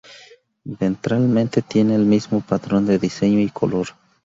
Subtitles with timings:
[0.63, 3.89] Ventralmente tiene el mismo patrón de diseño y color.